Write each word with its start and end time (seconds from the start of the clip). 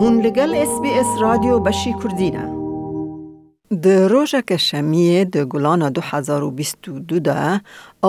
هون 0.00 0.20
لگل 0.20 0.54
اس 0.54 0.80
بی 0.82 0.90
اس 0.98 1.06
رادیو 1.20 1.58
بشی 1.60 1.92
کردینه 2.02 2.42
د 3.84 3.86
روژک 4.10 4.52
شمیه 4.64 5.24
د 5.36 5.48
گلان 5.54 5.82
2022 5.96 7.18
ده 7.28 7.60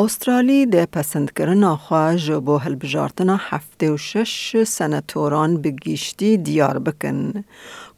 استرالی 0.02 0.60
د 0.76 0.86
پسندکرنا 0.98 1.72
خواج 1.88 2.28
بو 2.50 2.58
هلبجارتنا 2.66 3.40
هفته 3.48 3.92
و 3.92 3.98
شش 3.98 4.64
سنتوران 4.74 5.58
بگیشتی 5.62 6.38
دیار 6.38 6.80
بکن 6.80 7.44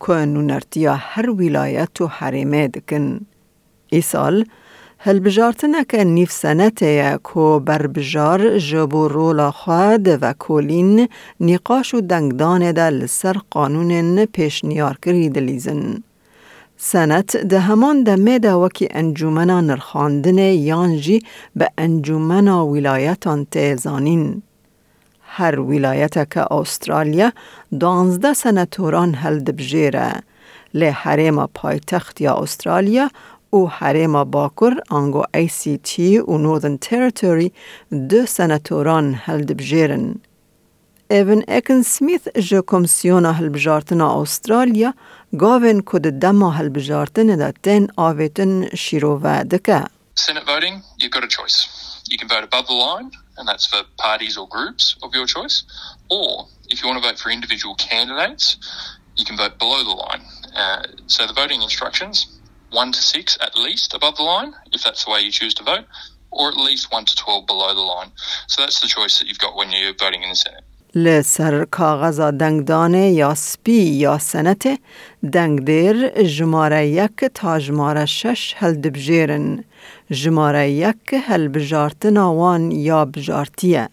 که 0.08 0.14
نونرتیا 0.14 0.96
هر 1.10 1.30
ولایت 1.30 2.02
و 2.02 2.08
حریمه 2.08 2.68
دکن. 2.68 3.20
ای 3.90 4.02
سال 4.02 4.46
هلبجارتنا 5.04 5.84
که 5.84 6.04
نیف 6.04 6.32
سنته 6.32 7.20
که 7.34 7.62
بربجار 7.66 8.58
جبو 8.58 9.08
رولا 9.08 9.52
خواد 9.52 10.08
و 10.22 10.34
کولین 10.34 11.10
نقاش 11.40 11.94
و 11.94 12.02
دنگدان 12.02 12.72
ده 12.72 12.90
قانون 13.50 14.26
پیش 14.26 14.66
نیار 14.66 14.98
کری 15.02 15.30
دلیزن. 15.30 16.04
سنت 16.78 17.38
ده 17.38 17.60
همان 17.60 18.04
ده 18.04 18.54
وکی 18.54 18.88
انجومنا 18.92 19.62
نرخاندن 19.62 20.38
یانجی 20.38 21.24
به 21.56 21.70
انجومنا 21.78 22.68
ولایتان 22.68 23.48
تیزانین. 23.52 24.42
هر 25.22 25.60
ولایت 25.60 26.30
که 26.34 26.54
استرالیا 26.54 27.32
دانزده 27.80 28.34
سنتوران 28.34 29.14
هلد 29.14 29.56
بجیره. 29.56 30.14
لی 30.74 30.86
حریم 30.86 31.40
پایتخت 33.53 33.57
یا 33.57 33.57
استرالیا 33.57 33.67
و 33.67 33.67
حریم 33.67 34.25
باکر 34.25 34.75
آنگو 34.89 35.25
ای 35.35 35.49
سی 35.49 35.79
تی 35.79 36.19
و 36.19 36.39
نورذن 36.39 36.77
تریتوری 36.77 37.53
دو 38.11 38.27
سنتوران 38.27 39.15
هلد 39.15 39.57
بجیرن. 39.57 40.15
ایون 41.11 41.45
اکن 41.49 41.83
سمیث 41.83 42.29
جو 42.29 42.63
کمسیونا 42.63 43.33
هلبجارتنا 43.33 44.21
استرالیا 44.21 44.95
گاوین 45.39 45.83
کد 45.87 46.19
دما 46.19 46.51
هلبجارتن 46.51 47.37
دا 47.37 47.53
تن 47.63 47.87
آویتن 47.97 48.69
شیرو 48.77 49.21
و 49.23 49.45
دکه. 49.45 49.85
Senate 50.17 50.47
voting, 50.47 50.83
you've 50.99 51.11
got 51.11 51.25
a 51.25 51.29
choice. 51.29 51.59
You 52.11 52.19
can 52.19 52.29
vote 52.29 52.45
above 52.51 52.67
the 52.67 52.79
line, 52.87 53.11
and 53.37 53.47
that's 53.49 53.67
for 53.67 53.81
parties 53.99 54.39
or 54.39 54.49
groups 54.49 54.97
of 55.03 55.15
your 55.15 55.27
choice. 55.27 55.57
Or 56.09 56.47
if 56.73 56.77
you 56.81 56.89
want 56.89 57.03
to 57.03 57.09
vote 57.09 57.19
for 57.19 57.31
individual 57.31 57.75
candidates, 57.75 58.45
you 59.19 59.25
can 59.29 59.37
vote 59.37 59.59
below 59.59 59.81
the 59.91 59.97
line. 60.05 60.23
Uh, 60.63 60.83
so 61.07 61.27
the 61.27 61.35
voting 61.43 61.61
instructions, 61.69 62.17
one 62.71 62.93
to 62.93 63.03
six 63.03 63.39
at 63.41 63.57
least 63.57 63.95
above 63.95 64.17
the 64.17 64.23
line, 64.23 64.53
if 64.73 64.83
that's 64.85 65.05
the 65.05 65.11
way 65.11 65.21
you 65.21 65.31
choose 65.31 65.55
to 65.55 65.65
vote, 65.65 65.87
or 66.31 66.49
at 66.49 66.57
least 66.57 66.93
one 66.93 67.05
to 67.05 67.15
12 67.17 67.47
below 67.47 67.75
the 67.75 67.81
line. 67.81 68.11
So 68.49 68.63
that's 68.63 68.81
the 68.81 68.89
choice 68.89 69.19
that 69.19 69.29
you've 69.29 69.39
got 69.39 69.57
when 69.57 69.71
you're 69.73 69.95
voting 69.95 70.23
in 70.23 70.31
the 70.31 70.37
Senate. 70.37 70.65
لسر 70.95 71.65
کاغذ 71.65 72.21
دنگدان 72.31 72.95
یا 72.95 73.35
سپی 73.35 73.73
یا 73.73 74.19
سنت 74.19 74.79
دنگدیر 75.33 76.23
جماره 76.23 76.87
یک 76.87 77.25
تا 77.35 77.59
جماره 77.59 78.07
شش 78.07 78.55
هل 78.57 78.75
دبجیرن 78.75 79.65
جماره 80.11 80.71
یک 80.71 81.15
هل 81.27 81.49
بجارتن 81.49 82.17
آوان 82.17 82.71
یا 82.71 83.05
بجارتیه 83.05 83.89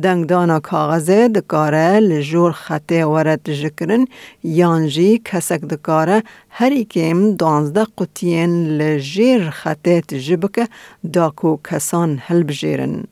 دنگدانا 0.00 0.60
کاغذ 0.60 1.10
دکاره 1.10 1.98
لجور 1.98 2.52
خطه 2.52 3.04
ورد 3.06 3.50
جکرن 3.50 4.04
یانجی 4.42 5.18
کسک 5.24 5.60
دکاره 5.60 6.22
هری 6.48 6.84
کم 6.84 7.36
دانزده 7.36 7.86
قطین 7.98 8.78
لجیر 8.78 9.50
خطه 9.50 10.00
تجبکه 10.00 10.68
داکو 11.12 11.56
کسان 11.64 12.18
هل 12.26 12.42
بجیرن. 12.42 13.04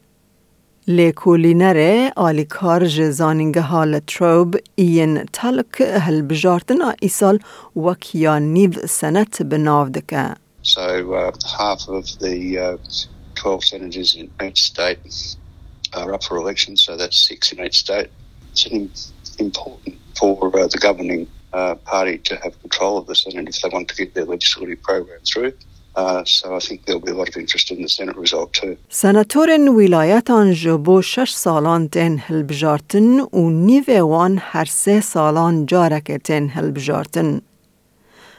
لیکولینر 0.89 2.11
آلیکار 2.17 2.87
جزانینگه 2.87 3.61
حال 3.61 3.99
تروب 3.99 4.57
این 4.75 5.25
تلک 5.33 5.81
هل 5.81 6.23
بجارتنا 6.23 6.95
ایسال 7.01 7.39
وکیا 7.77 8.39
نیو 8.39 8.73
سنت 8.89 9.43
بناو 9.43 9.89
دکه. 9.89 10.35
So 10.63 11.15
uh, 11.15 11.33
half 11.59 11.89
of 11.89 12.07
the 12.19 12.59
uh, 12.59 12.77
12 13.35 13.65
senators 13.65 14.17
in 14.17 14.31
each 14.47 14.63
state 14.63 15.37
are 15.94 16.14
up 16.14 16.24
for 16.24 16.36
election, 16.38 16.72
so 16.86 16.92
that's 16.98 17.18
six 17.30 17.52
in 17.52 17.58
each 17.66 17.80
state. 17.86 18.10
It's 18.52 19.36
important 19.48 19.96
for 20.20 20.36
uh, 20.58 20.68
the 20.68 20.78
governing 20.78 21.28
uh, 21.54 21.76
party 21.94 22.18
to 22.30 22.34
have 22.44 22.54
control 22.66 22.94
of 22.98 23.06
the 23.08 23.16
Senate 23.16 23.48
if 23.50 23.58
they 23.62 23.70
want 23.76 23.88
to 23.92 23.96
get 24.02 24.14
their 24.16 24.26
legislative 24.26 24.82
program 24.90 25.20
through. 25.32 25.54
Uh, 25.96 26.24
so 26.26 26.56
I 26.60 26.60
think 26.60 26.78
there'll 26.86 27.08
be 27.10 27.12
a 27.12 27.20
lot 27.22 27.30
of 27.30 27.38
interest 27.38 27.72
in 27.72 27.82
the 27.82 27.90
Senate 27.98 28.18
result 28.18 28.50
too. 28.54 28.78
سناتورن 28.90 29.70
ولایتان 29.70 30.54
جبو 30.54 31.02
شش 31.02 31.32
سالان 31.32 31.90
تن 31.90 32.20
هلبجارتن 32.26 33.20
و 33.20 33.50
نیو 33.50 34.08
وان 34.08 34.38
هر 34.42 34.66
سه 34.66 35.02
سالان 35.02 35.66
جارک 35.66 36.12
تن 36.12 36.50
هلبجارتن. 36.50 37.42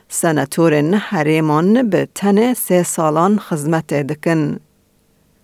سناتورن 0.09 0.95
حریمان 0.95 1.91
به 1.91 2.09
تن 2.15 2.55
سه 2.55 2.83
سالان 2.83 3.39
خدمت 3.39 3.95
دکن. 3.95 4.61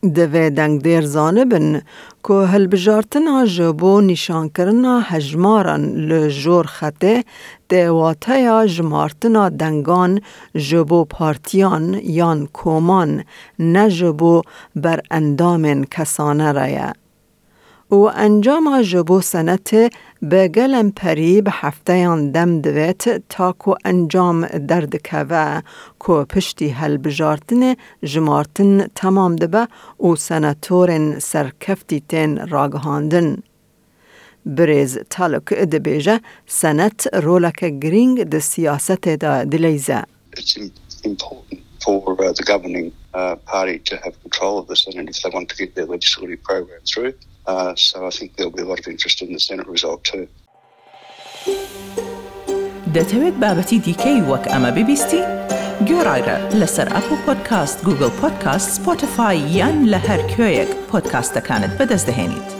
دوی 0.04 0.50
دنگ 0.50 0.82
دیر 0.82 1.06
زانبن 1.06 1.82
که 2.24 2.34
هلبجارتن 2.34 3.28
ها 3.28 3.46
جبو 3.46 4.02
نشان 4.02 4.50
کرنا 4.50 5.00
هجمارن 5.00 5.82
لجور 5.82 6.66
خطه 6.66 7.24
دیواته 7.70 8.40
یا 8.40 8.68
جمارتنا 8.68 9.50
دنگان 9.50 10.22
جبو 10.56 11.06
پارتیان 11.06 11.94
یان 12.04 12.48
کومان 12.54 13.24
نه 13.60 13.90
جبو 13.90 14.42
بر 14.76 15.00
اندام 15.12 15.84
کسانه 15.84 16.52
رایه. 16.52 16.94
و 17.92 17.96
انجام 17.96 18.82
جبو 18.82 19.22
سنت 19.22 19.94
به 20.22 20.48
گلم 20.48 20.92
پری 20.92 21.42
به 21.42 21.52
هفته 21.54 22.32
دم 22.32 22.62
دویت 22.62 23.28
تا 23.30 23.52
کو 23.52 23.76
انجام 23.86 24.46
درد 24.46 24.96
کوه 24.96 25.62
کو 26.00 26.26
پشتی 26.26 26.70
هل 26.70 26.98
بجارتن 26.98 27.76
جمارتن 28.04 28.88
تمام 28.96 29.36
دبه 29.36 29.68
و 30.00 30.16
سنتورن 30.16 31.20
سرکفتی 31.20 32.04
تن 32.10 32.48
راگهاندن. 32.48 33.44
بریز 34.46 35.00
تالک 35.10 35.54
دبیجه 35.54 36.22
سنت 36.48 37.08
رولک 37.14 37.60
گرینگ 37.64 38.24
د 38.24 38.40
سیاست 38.40 39.08
دا 39.08 39.44
دلیزه. 39.44 40.04
For 41.86 42.12
uh, 42.24 42.34
the 42.34 42.44
governing 42.44 42.92
uh, 43.14 43.36
party 43.54 43.80
to 43.90 43.96
have 44.04 44.14
control 44.26 44.56
of 44.60 44.68
the 44.68 44.76
Senate 44.76 45.08
if 45.14 45.18
they 45.22 45.30
want 45.30 45.48
to 45.52 45.56
get 45.62 45.76
their 45.76 45.86
legislative 45.86 46.42
program 46.44 46.82
through. 46.92 47.14
Uh, 47.47 47.75
so 47.75 48.07
I 48.07 48.11
think 48.11 48.29
there'll 48.37 48.59
be 48.61 48.63
a 48.63 48.71
lot 48.73 48.79
of 48.83 48.87
interest 48.95 49.17
in 49.23 49.33
the 49.33 49.43
Senate 49.49 49.69
result 49.77 50.01
too. 50.05 50.27
دەتەوێت 52.97 53.37
بابەتی 53.43 53.79
دیکەی 53.87 54.21
وەک 54.31 54.45
ئەمە 54.53 54.71
ببیستی؟ 54.77 55.23
گۆڕایرە 55.89 56.37
لەسەر 56.61 56.89
ئەپ 56.95 57.09
و 57.13 57.17
پۆدکاست 57.25 57.79
گوگل 57.87 58.13
پۆدکاست 58.21 58.69
سپۆتفاای 58.77 59.39
یان 59.59 59.77
لە 59.93 59.99
هەر 60.09 60.21
کوێیەک 60.33 60.71
پۆدکاستەکانت 60.91 61.73
بەدەستدەێنیت. 61.79 62.51